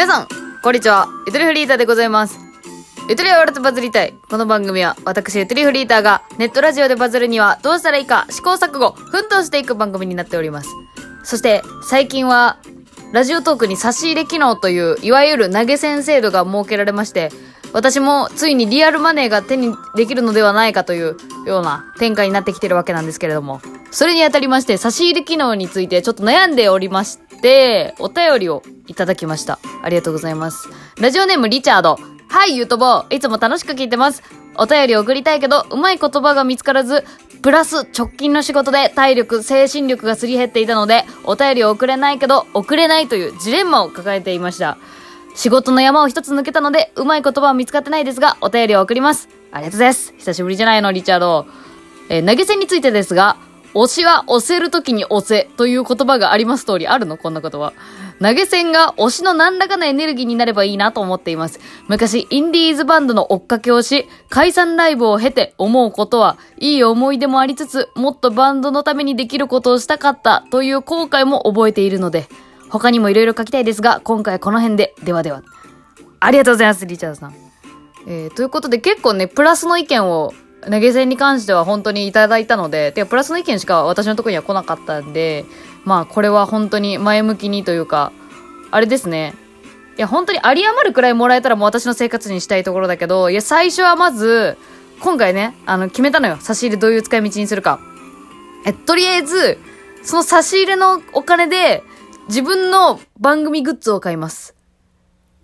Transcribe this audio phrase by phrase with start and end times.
[0.00, 0.28] 皆さん、
[0.62, 1.08] こんにちは。
[1.26, 2.38] ゆとりフリーターでございます。
[3.10, 4.14] ゆとりは笑ってバズりたい。
[4.30, 10.70] この番組は、私、ゆとりフリーターが、ネットラジオでバズるにはどうしたらいいか、試行錯誤、奮闘していく番組になっております。
[11.22, 12.56] そして、最近は、
[13.12, 17.30] ラジオトークに差し入れ機能という、いわゆる投げ銭制度が設けられまして、
[17.74, 29.58] 私もついにリアルマネーが手にできるのではないかというような展開になってきてるわけなんですけれども、それにあたりまして差し入れ機能についてちょっと悩んでおりまして、お便りをいただきました。
[29.82, 30.68] ありがとうございます。
[31.00, 31.98] ラジオネームリチャード。
[32.28, 33.14] はい、ゆうとぼう。
[33.14, 34.22] いつも楽しく聞いてます。
[34.56, 37.04] お便り送りたいけど、うまい言葉が見つからず、
[37.42, 44.76] プラス直近の仕事で体力、精神力がすり減っていたので、お便りを送れないけど、送れないというジレンマを抱えていました。
[45.34, 49.28] 仕事の山を一つ抜けたので、うまい言葉は見つかってないですが、お便りを送ります。
[49.52, 50.14] ありがとうございます。
[50.18, 51.46] 久しぶりじゃないの、リチャード。
[52.10, 53.36] え投げ銭についてですが、
[53.74, 57.72] 推しは押せるときに押せという言葉があります通り、あるのこんなことは。
[58.20, 61.58] 投げ銭が推しの何らかのエネルギーになればいいなと思っています。
[61.88, 72.28] 昔、インディーズバンドの追っかけをし、解散ライブを経て思うことは、いい思い出もありつつ、もっとバンドのためにできることをしたかったという後悔も覚えているので、
[72.68, 75.42] 他にも色々書きたいですが、今回この辺で、ではでは。
[76.20, 77.34] ありがとうございます、リチャードさん。
[78.06, 85.44] えー、ということで結構ね、プラスの意見を投げ銭に関しては本当にいただいたので、てかプラスの意見しか私のところには来なかったんで、
[85.84, 88.12] まあこれは本当に前向きにというか、
[88.70, 89.34] あれですね。
[89.96, 94.56] いや本当に有り余るくらいもらえたらもう私の生活にしたいところだけど、いや最初はまず、
[95.00, 96.36] 今回ね、あの決めたのよ。
[96.40, 97.80] 差し入れどういう使い道にするか。
[98.66, 99.58] え、とりあえず、
[100.02, 101.82] その差し入れのお金で
[102.28, 104.54] 自分の番組グッズを買います。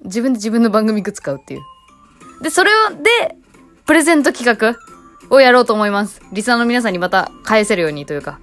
[0.04, 1.62] 自分で自分の番組グッズ買うっていう。
[2.42, 3.36] で、それを、で、
[3.86, 4.76] プレゼント企画
[5.30, 6.20] をやろうと思います。
[6.32, 8.38] リスナーの皆さんにまた返せるようにというか、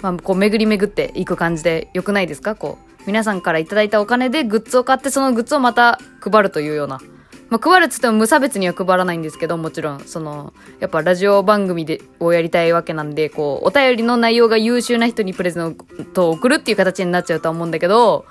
[0.00, 2.54] まあ、こう、巡り巡っていく感じで良くないですか？
[2.54, 7.00] こう、皆さんからいただいたお金でグッズを買って、そのグッズをまた配るというような。
[7.50, 15.74] まあ、配るっつっても無差別には配らないんですけど、もちろん、その、やっぱラジオ番組で、をやりたいわけなんで、こう、お便りの内容が優秀な人にプレゼン
[16.12, 18.26] トを送るっていう形になっちゃうとは思うんだけど、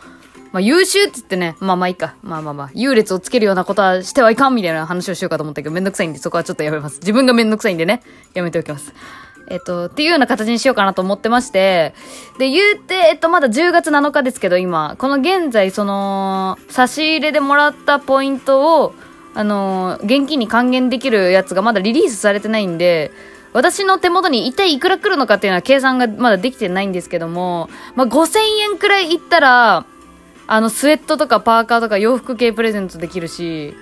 [0.51, 2.15] まあ、優秀って言ってね、まあまあいいか。
[2.23, 6.99] まあまあまあ、優劣をつけるようなことはしてはいかんみたいな話をしようかと思ったけど、めんどくさいんで、そこはちょっとやめます。
[6.99, 8.01] 自分がめんどくさいんでね、
[8.33, 8.93] やめておきます。
[9.49, 11.93] えっと、っていうような形にしようかなと思ってまして、
[12.37, 18.93] で、言うて、えっと、まだ10月7日ですけど、今、この現在、その、差し入れでもらったポイントを、
[19.33, 23.11] あの、現金に還元できるやつがまだリリースされてないんで、
[23.53, 28.39] 私の手元に一体いくら来るのかっていうのは計算がまだできてないんですけども、まあ、5000
[28.71, 29.85] 円くらいいったら、
[30.47, 33.75] あの、スウェットとかパーカーとか洋服系プレゼントできるし、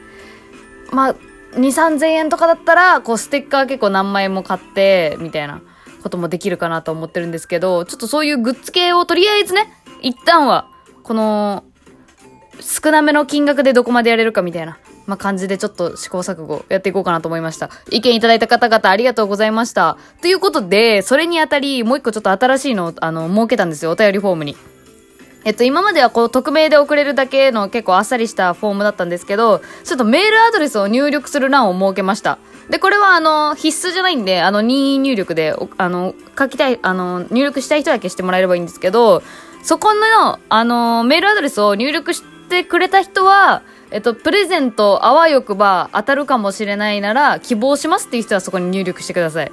[0.91, 1.15] まあ、
[1.53, 5.61] 2、3000円とかだったら、こう、ステッカー結構何枚も買って、みたいな
[6.03, 9.71] こともできるかなと思ってるんですけど、ちょっとそういうグッズ系をとりあえずね、
[10.01, 10.67] 一旦は、
[11.03, 11.63] この、
[12.61, 17.69] 少なめの金額でどこまでやれるかみたいな、まあ、感じでちょっと試行錯誤やっていこうかなと思いました。
[17.91, 19.97] 意見いただいた方々ありがとうございました。
[20.21, 23.91] ということで、それにあたり、もう一個ちょっと新しいのを、あの、設けたんですよ。
[23.91, 24.55] お便りフォームに。
[25.45, 32.39] えっと、今まではこう、匿名で送れるだけの結構あっさりしたフォームだったんですけど、ちょっとメールアドレスを入力する欄を設けました。
[32.69, 39.22] で、これはあの、必須じゃないんで、あの、任意入力で、あの、書きたい、あの、入力したい人だけしてもらえればいいんですけど、
[39.61, 49.51] そこの、あの、メールアドレスを入力してくれた人は、えっと、プレゼントあわよくば当たるかもしれないなら、希望しますっていう人はそこに入力してください。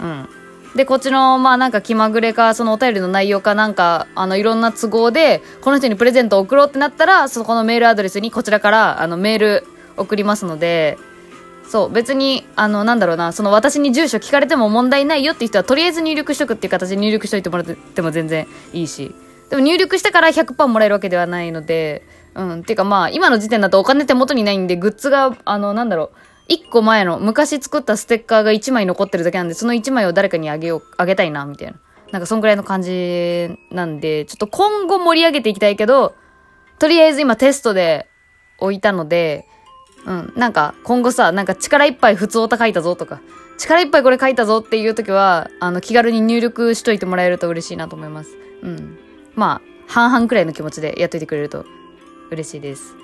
[0.00, 0.39] うん。
[0.74, 9.66] で、こっちの、まあなんか気まぐれか、そのお便りの内容かなんか、あの、いろんな都合で、この人にプレゼントを送ろうってなったら、そこのメールアドレスにこちらから、あの、メール
[9.96, 10.96] 送りますので、
[11.68, 19.14] そう、別に、あの、なんだろうな、その私に住所聞かれても問題ないよっていう人は、とりあえず入力しとくっていう形で入力しといてもらっても全然いいし。
[19.50, 22.02] でも入力したから100%もらえるわけではないので、
[22.34, 26.16] うん、っていうかまあ、今の時点だとお金手元にないんで、グッズが、あの、なんだろう、
[26.50, 31.78] 一個前の、昔作ったステッカーが1枚残ってるだけなんで、その1枚を誰かにあげよう、あげたいな、みたいな。
[32.10, 36.16] なんかそんぐらいの感じなんで、ちょっと今後盛り上げていきたいけど、
[36.80, 38.08] とりあえず今テストで
[38.58, 39.46] 置いたので、
[40.06, 43.20] うん、なんか今後さ、なんか力いっぱい普通歌書いたぞとか、
[43.56, 48.36] 力いっぱいこれ書いたぞっていう時は、あの気軽に入力しといてもらえると嬉しいなと思います。
[48.62, 48.98] うん。
[49.36, 51.64] まあ、半々くらいの気持ちでやっといてくれると
[52.32, 52.96] 嬉しいです。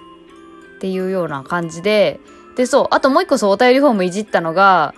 [0.76, 2.18] っていうような感じで、
[2.56, 4.94] で、そう、あともう一個そう、お便りフォームいじったのが、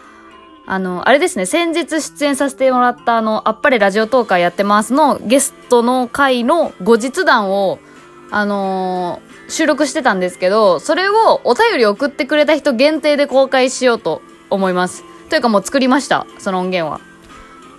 [0.66, 7.78] あの、あれですね、先日出演させてもらったあの、あっぱれラジオトーカーやってますのゲストの回の後日談を、
[8.30, 14.20] あのー収録してたんですけど、それをお便り送ってくれた人限定で公開しようと
[14.50, 15.04] 思います。
[15.30, 17.07] というかもう作りました、その音源は。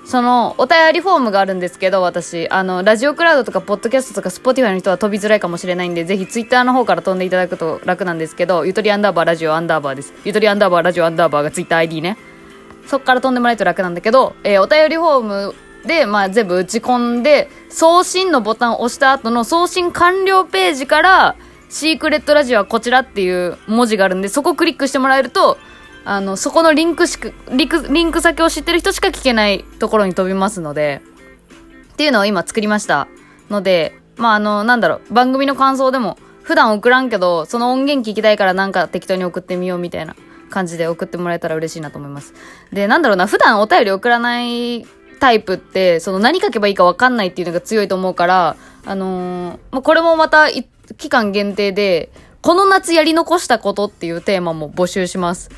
[0.10, 10.12] その、お便りフォームがあるんですけど、私、あの、ラジオクラウドとか、ポッドキャストとか、スポティファイの人は飛びづらいかもしれないんで、ぜひツイッターの方から飛んでいただくと楽なんですけど、ゆとりアンダーバーラジオアンダーバーです。
[10.26, 12.18] ゆとりアンダーバーラジオアンダーバーがツイッター ID ね。
[12.88, 15.22] そっから飛んでもらえると楽なんだけど、えー、お便りフォー
[15.52, 21.36] ムで、まあ、全部打ち込んで、送信のボタンを押した後の送信完了ページから、
[21.70, 25.60] シークレットラジオはこちらっていう文字があるんで、そこをクリックしてもらえると、
[26.06, 31.02] あの、そこのリンクしか、リク、リンク先を知ってる人しか聞けないところに飛びますので、
[31.94, 33.08] っていうのを今作りました。
[33.50, 40.16] ので、まあ、あの、なんだろう、番組の感想でも、普段送らんけど、その音源聞きたいからなんか適当に送ってみようみたいな
[40.50, 42.34] 感じで送ってもらえたら嬉しいなと思います。
[42.74, 44.86] で、なんだろうな、普段お便り送らない
[45.20, 48.56] タイプって、その何書けばいいかわかんないっていうのが強いと思うから、
[48.86, 50.48] あのー、まあ、これもまた、
[50.98, 52.10] 期間限定で、
[52.42, 55.52] この夏やり残したことっていうテーマも募集します。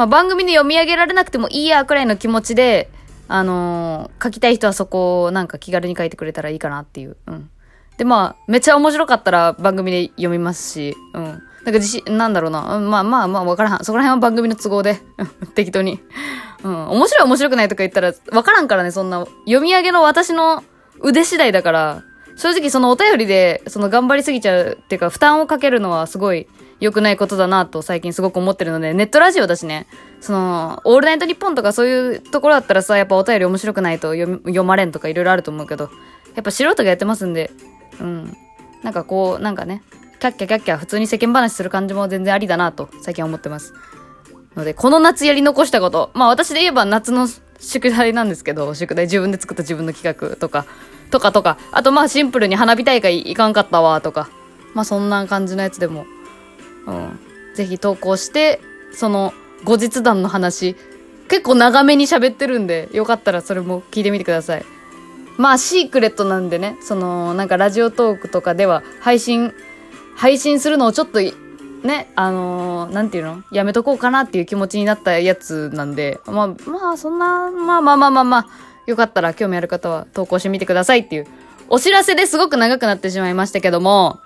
[0.00, 2.88] まあ、番組で読み上げられなくてもいいやくらいの気持ちで、
[3.28, 7.18] あのー、書きたい人はそこをなんか気軽に書いてくれたらいいかなっていう。
[7.26, 7.50] うん。
[7.98, 11.22] で、まあ、めっちゃ面白かったら番組で読みますし、うん。
[11.24, 11.42] なんか
[11.72, 12.78] 自信、なんだろうな。
[12.78, 13.84] うん、まあまあまあ、わからん。
[13.84, 15.02] そこら辺は番組の都合で、
[15.54, 16.00] 適当に。
[16.64, 16.88] うん。
[16.88, 19.26] 面白い面白くないとか言ったら、わからんからね、そんな。
[19.44, 20.64] 読み上げの私の
[21.02, 22.02] 腕次第だから、
[22.40, 26.48] 正直そのお便りで、その頑張りすぎちゃうっていうか、負担をかけるのはすごい
[26.80, 29.86] 良くないことだなと最近すごく思ってるので、ネットラジオだしね、
[30.22, 35.90] その、オールナイトニッポンとかそういうところだったらさ、やっぱお便り面白くないと読読まれんとかいろいろあると思うけど、
[36.34, 37.50] やっぱ素人がやってますんで、
[38.00, 38.34] うん。
[38.82, 39.82] なんかこう、なんかね、
[40.18, 43.74] キャッキャキャッキャ普通に世間話する感じも全然ありだなと最近思ってます。
[44.56, 47.28] ので、この夏やり残したこと、まあ私で言えば夏の
[47.58, 50.64] 宿題なんですけど、宿題自分で作った自分の企画とか、
[51.10, 54.28] とかとか、あとまあシンプルに花火大会行かんかったわとか、
[54.74, 56.06] まあそんな感じのやつでも。
[56.86, 57.18] うん。
[57.54, 58.60] ぜひ投稿して、
[58.92, 59.32] その
[59.64, 60.76] 後日談の話、
[61.28, 64.64] 結構長めに喋ってるんで、よかったらそれも聞いてみてください。
[65.36, 69.52] まあ、シークレットなんでね、その、なんかラジオトークとかでは配信、
[70.16, 73.42] 配信するのをちょっと、ね、あのー、なんていうの？
[73.52, 78.46] やめとこうかなっていう気持ちになったやつなんで、まあ、まあ、そんな、まあまあまあまあまあ、
[78.90, 81.26] よかったら興味ある方は投稿してみてくださいっていう、
[81.68, 84.18] お知らせですごく長くなってしまいましたけども、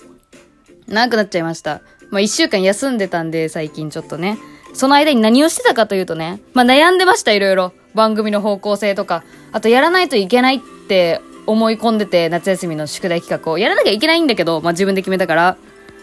[0.88, 1.80] 長くなっちゃいました。
[2.10, 4.38] まあ一週間休んでたんで、最近ちょっとね。
[4.72, 7.72] その間に何をしてたかというとね、まあ悩んでました、いろいろ。
[7.94, 9.22] 番組の方向性とか。
[9.52, 13.58] あとやらないといけないって思い込んでて、夏休みの宿題企画を。
[13.58, 15.56] やらなきゃいけないんだけど、まあ自分で決めたから。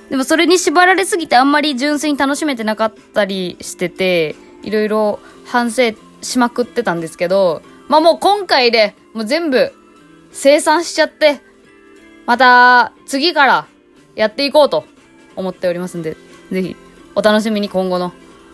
[0.10, 9.74] でもそれに縛られすぎてあんまり純粋に楽しめてなかったりしてて、いろいろ反省しまくってたんですけど、まあもう今回で、もう全部
[10.32, 11.42] 生産しちゃって、
[12.26, 13.68] また次から
[14.16, 14.86] やっていこうと
[15.36, 16.16] 思っておりますんで、
[16.52, 16.76] ぜひ、
[17.16, 18.14] お楽しみに今後の。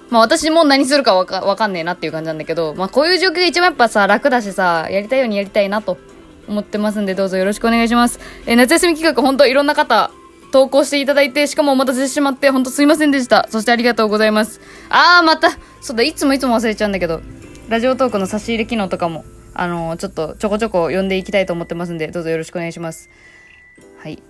[0.10, 5.98] まあ私も何するかわかわかんねえなっていう感じなんだけど、まあこういう状況が一番やっぱさ、楽だしさ、やりたいようにやりたいなと
[6.48, 8.20] 思ってますんで、どうぞよろしくお願いします。
[8.46, 10.12] えー、夏休み企画、本当いろんな方、
[10.52, 13.48] 投稿していただいて、しかもお待たせしてしまって、ほんとすいませんでした。
[13.50, 14.62] そしてありがとうございます。
[14.90, 15.52] あー、また、
[15.82, 17.22] そうだ、いつもいつも忘れちゃうんだけど、
[17.70, 23.10] ラジオトークの差し入れ機能とかも、あのー、ちょっとちょこちょこ読んでいきたいと思ってますんで、どうぞよろしくお願いします。
[24.02, 24.24] はい。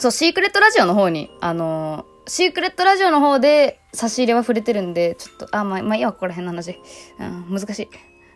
[0.00, 6.76] そう、シークレットラジオの方に、あのー、シークレットラジオの方で差し入れは触れてるんで、ちょっと、あ、まあ、まあ、いいわ、ここら辺の話。
[7.20, 7.88] うん、難しい。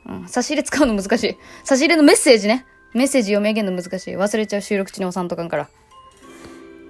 [0.06, 1.36] うん、差し入れ使うの難しい。
[1.64, 2.66] 差し入れのメッセージね。
[2.92, 4.16] メッセージ読み上げるの難しい。
[4.16, 5.64] 忘れちゃう収録中に押さんとかんから。
[5.64, 5.66] っ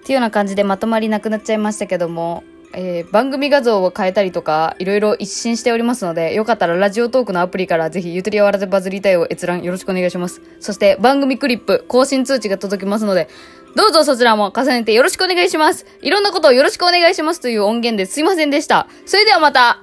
[0.04, 2.44] ていうような感じでまとまりなくなっちゃいましたけども、
[2.76, 10.40] えー、番組画像を変えたりとか、いろいろ一新しておりますので、よかったらラジオトークのアプリからぜひゆとりあわらずバズりたいを閲覧よろしくお願いします。
[10.60, 13.28] そして番組クリップ、更新通知が届きますので、
[13.76, 15.86] どうぞそちらも重ねてよろしくお願いします。
[16.02, 18.86] いろんなことをよろしくお願いしますという音源ですいませんでした。
[19.06, 19.82] それではまた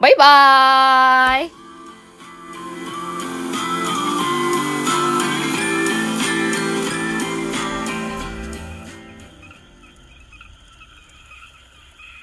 [0.00, 1.67] バイバーイ